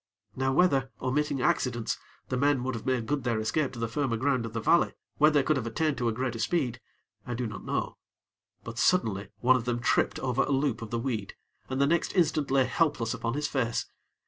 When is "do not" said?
7.35-7.63